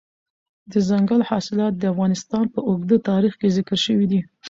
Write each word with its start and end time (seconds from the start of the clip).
دځنګل 0.71 1.21
حاصلات 1.29 1.73
د 1.77 1.83
افغانستان 1.93 2.45
په 2.53 2.59
اوږده 2.67 2.97
تاریخ 3.09 3.33
کې 3.39 3.47
ذکر 3.57 3.77
شوی 3.85 4.05
دی. 4.11 4.21